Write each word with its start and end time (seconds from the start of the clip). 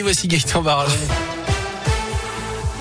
Voici 0.00 0.26
Gaëtan 0.26 0.62
Barallon. 0.62 1.51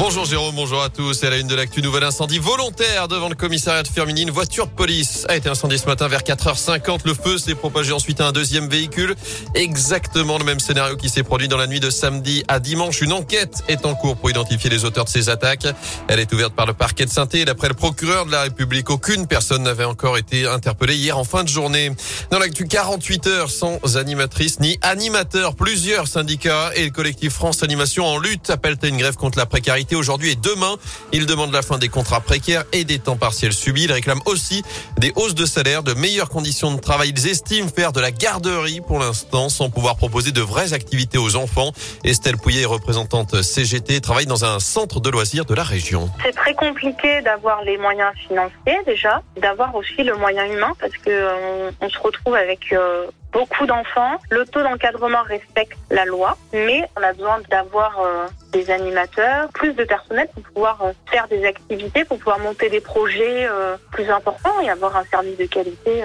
Bonjour 0.03 0.25
Jérôme, 0.25 0.55
bonjour 0.55 0.81
à 0.81 0.89
tous. 0.89 1.23
À 1.23 1.29
la 1.29 1.37
une 1.37 1.45
de 1.45 1.53
l'actu, 1.53 1.79
nouvel 1.83 2.03
incendie 2.03 2.39
volontaire 2.39 3.07
devant 3.07 3.29
le 3.29 3.35
commissariat 3.35 3.83
de 3.83 3.87
Firminy. 3.87 4.23
Une 4.23 4.31
voiture 4.31 4.65
de 4.65 4.71
police 4.71 5.27
a 5.29 5.35
été 5.35 5.47
incendiée 5.47 5.77
ce 5.77 5.85
matin 5.85 6.07
vers 6.07 6.21
4h50. 6.21 7.01
Le 7.05 7.13
feu 7.13 7.37
s'est 7.37 7.53
propagé 7.53 7.93
ensuite 7.93 8.19
à 8.19 8.25
un 8.25 8.31
deuxième 8.31 8.67
véhicule. 8.67 9.13
Exactement 9.53 10.39
le 10.39 10.43
même 10.43 10.59
scénario 10.59 10.97
qui 10.97 11.07
s'est 11.07 11.21
produit 11.21 11.47
dans 11.47 11.57
la 11.57 11.67
nuit 11.67 11.79
de 11.79 11.91
samedi 11.91 12.43
à 12.47 12.59
dimanche. 12.59 13.01
Une 13.01 13.13
enquête 13.13 13.61
est 13.67 13.85
en 13.85 13.93
cours 13.93 14.17
pour 14.17 14.31
identifier 14.31 14.71
les 14.71 14.85
auteurs 14.85 15.05
de 15.05 15.09
ces 15.11 15.29
attaques. 15.29 15.67
Elle 16.07 16.19
est 16.19 16.33
ouverte 16.33 16.55
par 16.55 16.65
le 16.65 16.73
parquet 16.73 17.05
de 17.05 17.11
saint 17.11 17.27
D'après 17.45 17.67
le 17.67 17.75
procureur 17.75 18.25
de 18.25 18.31
la 18.31 18.41
République, 18.41 18.89
aucune 18.89 19.27
personne 19.27 19.61
n'avait 19.61 19.85
encore 19.85 20.17
été 20.17 20.47
interpellée 20.47 20.95
hier 20.95 21.15
en 21.15 21.25
fin 21.25 21.43
de 21.43 21.47
journée. 21.47 21.91
Dans 22.31 22.39
l'actu 22.39 22.67
48 22.67 23.27
heures 23.27 23.51
sans 23.51 23.79
animatrice 23.97 24.59
ni 24.61 24.79
animateur, 24.81 25.53
plusieurs 25.53 26.07
syndicats 26.07 26.71
et 26.75 26.85
le 26.85 26.89
collectif 26.89 27.33
France 27.33 27.61
Animation 27.61 28.07
en 28.07 28.17
lutte 28.17 28.49
appellent 28.49 28.79
à 28.81 28.87
une 28.87 28.97
grève 28.97 29.15
contre 29.15 29.37
la 29.37 29.45
précarité 29.45 29.90
aujourd'hui 29.95 30.31
et 30.31 30.35
demain. 30.35 30.75
Ils 31.11 31.25
demandent 31.25 31.53
la 31.53 31.61
fin 31.61 31.77
des 31.77 31.89
contrats 31.89 32.21
précaires 32.21 32.63
et 32.71 32.83
des 32.83 32.99
temps 32.99 33.17
partiels 33.17 33.53
subis. 33.53 33.83
Ils 33.83 33.91
réclament 33.91 34.21
aussi 34.25 34.63
des 34.97 35.11
hausses 35.15 35.35
de 35.35 35.45
salaire, 35.45 35.83
de 35.83 35.93
meilleures 35.93 36.29
conditions 36.29 36.73
de 36.73 36.79
travail. 36.79 37.13
Ils 37.15 37.27
estiment 37.27 37.67
faire 37.67 37.91
de 37.91 37.99
la 37.99 38.11
garderie 38.11 38.81
pour 38.81 38.99
l'instant 38.99 39.49
sans 39.49 39.69
pouvoir 39.69 39.95
proposer 39.95 40.31
de 40.31 40.41
vraies 40.41 40.73
activités 40.73 41.17
aux 41.17 41.35
enfants. 41.35 41.71
Estelle 42.03 42.37
Pouillet, 42.37 42.65
représentante 42.65 43.41
CGT, 43.41 44.01
travaille 44.01 44.25
dans 44.25 44.45
un 44.45 44.59
centre 44.59 44.99
de 44.99 45.09
loisirs 45.09 45.45
de 45.45 45.53
la 45.53 45.63
région. 45.63 46.09
C'est 46.23 46.35
très 46.35 46.53
compliqué 46.53 47.21
d'avoir 47.21 47.63
les 47.63 47.77
moyens 47.77 48.11
financiers 48.27 48.79
déjà, 48.85 49.21
d'avoir 49.41 49.75
aussi 49.75 50.03
le 50.03 50.15
moyen 50.15 50.45
humain 50.45 50.73
parce 50.79 50.93
que 50.93 51.09
euh, 51.09 51.71
on, 51.81 51.89
se 51.89 51.99
retrouve 51.99 52.35
avec 52.35 52.71
euh, 52.73 53.05
beaucoup 53.31 53.65
d'enfants. 53.65 54.17
Le 54.29 54.45
taux 54.45 54.61
d'encadrement 54.61 55.23
respecte 55.23 55.77
la 55.89 56.05
loi, 56.05 56.37
mais 56.53 56.87
on 56.97 57.03
a 57.03 57.13
besoin 57.13 57.39
d'avoir 57.49 57.99
euh, 57.99 58.27
des 58.51 58.69
animateurs, 58.69 59.49
plus 59.49 59.73
de 59.73 59.83
personnel 59.83 60.27
pour 60.33 60.43
pouvoir 60.43 60.81
euh, 60.83 60.91
faire 61.09 61.27
des 61.27 61.45
activités, 61.45 62.05
pour 62.05 62.17
pouvoir 62.17 62.39
monter 62.39 62.69
des 62.69 62.81
projets 62.81 63.47
euh, 63.47 63.77
plus 63.91 64.09
importants 64.09 64.59
et 64.61 64.69
avoir 64.69 64.95
un 64.95 65.05
service 65.05 65.37
de 65.37 65.45
qualité. 65.45 66.03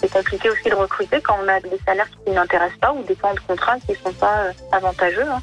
c'est 0.00 0.10
compliqué 0.10 0.50
aussi 0.50 0.68
de 0.68 0.74
recruter 0.74 1.20
quand 1.20 1.36
on 1.42 1.48
a 1.48 1.60
des 1.60 1.78
salaires 1.86 2.08
qui 2.24 2.32
n'intéressent 2.32 2.78
pas 2.80 2.92
ou 2.92 3.02
des 3.02 3.16
temps 3.16 3.34
de 3.34 3.40
contrat 3.40 3.78
qui 3.80 3.92
ne 3.92 3.96
sont 3.96 4.12
pas 4.12 4.46
avantageux. 4.72 5.28
Hein. 5.28 5.42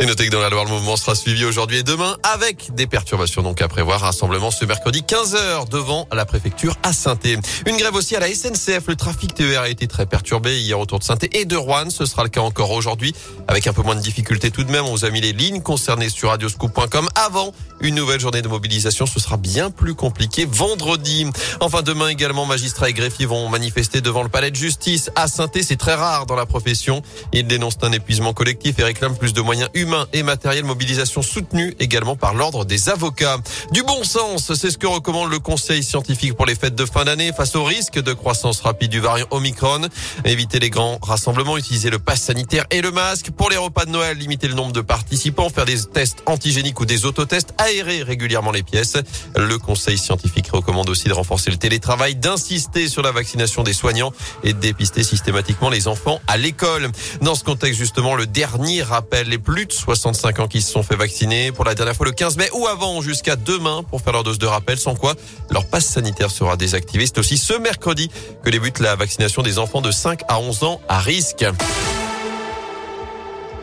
Et 0.00 0.06
notez 0.06 0.26
que 0.26 0.32
dans 0.32 0.40
la 0.40 0.50
Loire, 0.50 0.64
le 0.64 0.72
mouvement 0.72 0.96
sera 0.96 1.14
suivi 1.14 1.44
aujourd'hui 1.44 1.78
et 1.78 1.82
demain 1.84 2.16
avec 2.24 2.74
des 2.74 2.88
perturbations 2.88 3.42
donc 3.42 3.62
à 3.62 3.68
prévoir. 3.68 4.00
Rassemblement 4.00 4.50
ce 4.50 4.64
mercredi 4.64 5.02
15h 5.02 5.68
devant 5.68 6.08
la 6.12 6.24
préfecture 6.24 6.76
à 6.82 6.92
saint 6.92 7.16
Une 7.64 7.76
grève 7.76 7.94
aussi 7.94 8.16
à 8.16 8.20
la 8.20 8.26
SNCF. 8.26 8.88
Le 8.88 8.96
trafic 8.96 9.34
TER 9.34 9.60
a 9.60 9.68
été 9.68 9.86
très 9.86 10.06
perturbé 10.06 10.60
hier 10.60 10.80
autour 10.80 10.98
de 10.98 11.04
saint 11.04 11.16
et 11.32 11.44
de 11.44 11.54
Rouen. 11.54 11.90
Ce 11.90 12.06
sera 12.06 12.24
le 12.24 12.28
cas 12.28 12.40
encore 12.40 12.72
aujourd'hui 12.72 13.14
avec 13.46 13.68
un 13.68 13.72
peu 13.72 13.82
moins 13.82 13.94
de 13.94 14.00
difficultés 14.00 14.50
tout 14.50 14.64
de 14.64 14.72
même. 14.72 14.84
On 14.84 14.90
vous 14.90 15.04
a 15.04 15.10
mis 15.10 15.20
les 15.20 15.32
lignes 15.32 15.62
concernées 15.62 16.08
sur 16.08 16.30
radioscoop.com 16.30 17.08
avant 17.14 17.54
une 17.80 17.94
nouvelle 17.94 18.18
journée 18.18 18.42
de 18.42 18.48
mobilisation. 18.48 19.06
Ce 19.06 19.20
sera 19.20 19.36
bien 19.36 19.70
plus 19.70 19.94
compliqué 19.94 20.44
vendredi. 20.44 21.24
Enfin, 21.60 21.82
demain 21.82 22.08
également, 22.08 22.46
magistrats 22.46 22.90
et 22.90 22.94
greffiers 22.94 23.26
vont 23.26 23.48
manifester 23.48 24.00
devant 24.00 24.24
le 24.24 24.28
palais 24.28 24.50
de 24.50 24.56
justice 24.56 25.12
à 25.14 25.28
saint 25.28 25.48
C'est 25.62 25.78
très 25.78 25.94
rare 25.94 26.26
dans 26.26 26.36
la 26.36 26.46
profession. 26.46 27.00
Ils 27.32 27.46
dénoncent 27.46 27.78
un 27.82 27.92
épuisement 27.92 28.32
collectif 28.32 28.80
et 28.80 28.82
réclament 28.82 29.16
plus 29.16 29.32
de 29.32 29.40
moyens 29.40 29.70
humains 29.74 29.83
humain 29.84 30.06
et 30.14 30.22
matériel. 30.22 30.64
Mobilisation 30.64 31.20
soutenue 31.20 31.74
également 31.78 32.16
par 32.16 32.34
l'ordre 32.34 32.64
des 32.64 32.88
avocats. 32.88 33.36
Du 33.70 33.82
bon 33.82 34.02
sens, 34.02 34.52
c'est 34.54 34.70
ce 34.70 34.78
que 34.78 34.86
recommande 34.86 35.30
le 35.30 35.38
Conseil 35.38 35.82
scientifique 35.82 36.34
pour 36.34 36.46
les 36.46 36.54
fêtes 36.54 36.74
de 36.74 36.86
fin 36.86 37.04
d'année 37.04 37.32
face 37.36 37.54
au 37.54 37.64
risque 37.64 38.00
de 38.00 38.12
croissance 38.14 38.60
rapide 38.60 38.90
du 38.90 39.00
variant 39.00 39.26
Omicron. 39.30 39.82
Éviter 40.24 40.58
les 40.58 40.70
grands 40.70 40.98
rassemblements, 41.02 41.58
utiliser 41.58 41.90
le 41.90 41.98
pass 41.98 42.22
sanitaire 42.22 42.64
et 42.70 42.80
le 42.80 42.90
masque. 42.90 43.30
Pour 43.30 43.50
les 43.50 43.58
repas 43.58 43.84
de 43.84 43.90
Noël, 43.90 44.16
limiter 44.16 44.48
le 44.48 44.54
nombre 44.54 44.72
de 44.72 44.80
participants, 44.80 45.50
faire 45.50 45.66
des 45.66 45.84
tests 45.84 46.22
antigéniques 46.24 46.80
ou 46.80 46.86
des 46.86 47.04
autotests, 47.04 47.52
aérer 47.58 48.02
régulièrement 48.02 48.52
les 48.52 48.62
pièces. 48.62 48.96
Le 49.36 49.58
Conseil 49.58 49.98
scientifique 49.98 50.48
recommande 50.50 50.88
aussi 50.88 51.08
de 51.08 51.12
renforcer 51.12 51.50
le 51.50 51.58
télétravail, 51.58 52.16
d'insister 52.16 52.88
sur 52.88 53.02
la 53.02 53.12
vaccination 53.12 53.62
des 53.62 53.74
soignants 53.74 54.12
et 54.42 54.54
de 54.54 54.58
dépister 54.58 55.02
systématiquement 55.02 55.68
les 55.68 55.88
enfants 55.88 56.20
à 56.26 56.38
l'école. 56.38 56.90
Dans 57.20 57.34
ce 57.34 57.44
contexte, 57.44 57.78
justement, 57.78 58.14
le 58.14 58.26
dernier 58.26 58.82
rappel, 58.82 59.28
les 59.28 59.38
plus 59.38 59.66
de 59.66 59.72
65 59.74 60.40
ans 60.40 60.48
qui 60.48 60.62
se 60.62 60.70
sont 60.70 60.82
fait 60.82 60.96
vacciner 60.96 61.52
pour 61.52 61.64
la 61.64 61.74
dernière 61.74 61.94
fois 61.94 62.06
le 62.06 62.12
15 62.12 62.36
mai 62.36 62.48
ou 62.54 62.66
avant 62.66 63.00
jusqu'à 63.00 63.36
demain 63.36 63.82
pour 63.82 64.00
faire 64.00 64.12
leur 64.12 64.22
dose 64.22 64.38
de 64.38 64.46
rappel, 64.46 64.78
sans 64.78 64.94
quoi 64.94 65.14
leur 65.50 65.66
passe 65.66 65.86
sanitaire 65.86 66.30
sera 66.30 66.56
désactivé. 66.56 67.06
C'est 67.06 67.18
aussi 67.18 67.38
ce 67.38 67.54
mercredi 67.54 68.10
que 68.42 68.50
débute 68.50 68.78
la 68.78 68.96
vaccination 68.96 69.42
des 69.42 69.58
enfants 69.58 69.80
de 69.80 69.90
5 69.90 70.22
à 70.28 70.38
11 70.38 70.64
ans 70.64 70.80
à 70.88 71.00
risque. 71.00 71.44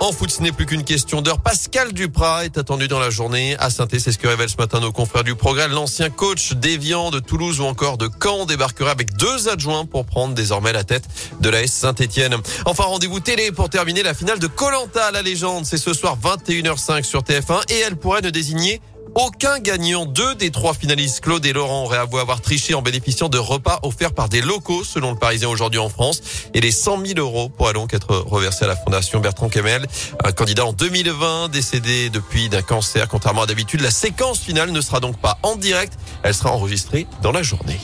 En 0.01 0.12
foot, 0.12 0.31
ce 0.31 0.41
n'est 0.41 0.51
plus 0.51 0.66
qu'une 0.66 0.84
question 0.84 1.22
d'heure. 1.22 1.41
Pascal 1.41 1.94
Duprat 1.94 2.45
est 2.45 2.57
attendu 2.57 2.88
dans 2.88 2.97
la 2.97 3.12
journée 3.12 3.56
à 3.59 3.69
saint 3.69 3.85
C'est 3.91 4.12
ce 4.12 4.17
que 4.17 4.28
révèle 4.28 4.50
ce 4.50 4.57
matin 4.57 4.79
nos 4.79 4.91
confrères 4.91 5.23
du 5.23 5.35
Progrès. 5.35 5.67
L'ancien 5.67 6.09
coach 6.09 6.53
d'Evian, 6.53 7.12
de 7.12 7.19
Toulouse 7.19 7.59
ou 7.59 7.66
encore 7.66 8.00
de 8.00 8.09
Caen 8.19 8.47
débarquera 8.47 8.89
avec 8.89 9.16
deux 9.16 9.47
adjoints 9.47 9.85
pour 9.85 10.07
prendre 10.07 10.34
désormais 10.34 10.73
la 10.73 10.84
tête 10.84 11.03
de 11.39 11.50
la 11.50 11.62
S 11.62 11.72
Saint-Etienne. 11.72 12.35
Enfin, 12.66 12.85
rendez-vous 12.85 13.19
télé 13.19 13.51
pour 13.51 13.69
terminer 13.69 14.01
la 14.01 14.16
finale 14.16 14.39
de 14.39 14.47
Colanta, 14.47 15.12
la 15.12 15.22
légende. 15.22 15.67
C'est 15.67 15.78
ce 15.78 15.94
soir 15.94 16.18
21h05 16.18 17.03
sur 17.03 17.22
TF1 17.22 17.72
et 17.72 17.81
elle 17.85 17.95
pourrait 17.95 18.22
ne 18.22 18.31
désigner 18.31 18.81
aucun 19.16 19.59
gagnant. 19.59 20.05
Deux 20.05 20.35
des 20.35 20.51
trois 20.51 20.73
finalistes, 20.73 21.22
Claude 21.22 21.45
et 21.45 21.53
Laurent, 21.53 21.83
auraient 21.83 21.97
avoué 21.97 22.22
avoir 22.22 22.41
triché 22.41 22.73
en 22.73 22.81
bénéficiant 22.81 23.29
de 23.29 23.38
repas 23.38 23.79
offerts 23.83 24.13
par 24.13 24.29
des 24.29 24.41
locaux, 24.41 24.83
selon 24.83 25.11
le 25.11 25.17
Parisien 25.17 25.49
aujourd'hui 25.49 25.79
en 25.79 25.89
France. 25.89 26.22
Et 26.53 26.61
les 26.61 26.72
100 26.72 27.05
000 27.05 27.19
euros 27.19 27.50
pourraient 27.50 27.73
donc 27.73 27.94
être 27.94 28.16
reversés 28.16 28.66
à 28.66 28.67
la 28.67 28.75
Fondation 28.75 29.19
Bertrand 29.19 29.50
Kemel, 29.50 29.85
un 30.23 30.31
candidat 30.31 30.66
en 30.66 30.73
2020, 30.73 31.50
décédé 31.50 32.09
depuis 32.09 32.50
d'un 32.50 32.61
cancer. 32.61 33.07
Contrairement 33.07 33.44
à 33.44 33.45
d'habitude, 33.45 33.81
la 33.81 33.91
séquence 33.91 34.39
finale 34.39 34.71
ne 34.71 34.81
sera 34.81 35.00
donc 35.00 35.17
pas 35.17 35.38
en 35.44 35.55
direct, 35.55 35.94
elle 36.23 36.33
sera 36.33 36.51
enregistrée 36.51 37.07
dans 37.21 37.31
la 37.31 37.44
journée. 37.44 37.79